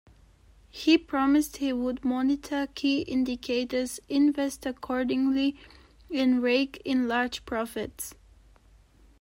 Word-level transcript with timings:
He 0.71 0.97
promised 0.97 1.57
he 1.57 1.71
would 1.71 2.03
monitor 2.03 2.67
"key 2.73 3.01
indicators", 3.01 3.99
invest 4.09 4.65
accordingly, 4.65 5.59
and 6.11 6.41
rake 6.41 6.81
in 6.83 7.07
large 7.07 7.45
profits. 7.45 8.15